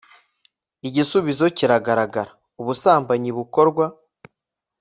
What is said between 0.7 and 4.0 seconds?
igisubizo kiragaragara. ubusambanyi bukorwa